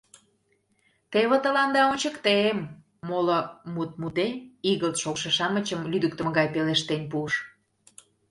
[1.11, 2.57] —Теве тыланда ончыктем!—
[3.09, 3.39] моло
[3.73, 4.27] мут муде,
[4.71, 7.33] игылт шогышо-шамычым лӱдыктымӧ гай пелештен пуыш.